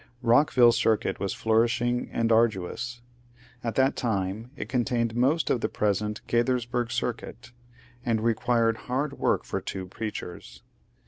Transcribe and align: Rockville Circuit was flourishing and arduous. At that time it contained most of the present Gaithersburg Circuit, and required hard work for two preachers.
Rockville 0.23 0.71
Circuit 0.71 1.19
was 1.19 1.35
flourishing 1.35 2.09
and 2.11 2.31
arduous. 2.31 3.01
At 3.63 3.75
that 3.75 3.95
time 3.95 4.49
it 4.55 4.67
contained 4.67 5.15
most 5.15 5.51
of 5.51 5.61
the 5.61 5.69
present 5.69 6.21
Gaithersburg 6.27 6.91
Circuit, 6.91 7.51
and 8.03 8.19
required 8.23 8.77
hard 8.89 9.19
work 9.19 9.43
for 9.43 9.61
two 9.61 9.85
preachers. 9.85 10.63